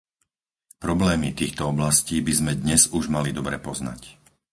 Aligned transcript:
Problémy 0.85 1.29
týchto 1.39 1.63
oblastí 1.73 2.17
by 2.27 2.33
sme 2.39 2.51
dnes 2.63 2.81
už 2.97 3.03
mali 3.15 3.29
dobre 3.39 3.57
poznať. 3.67 4.01